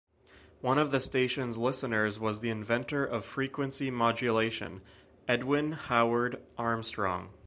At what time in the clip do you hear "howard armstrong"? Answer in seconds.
5.73-7.33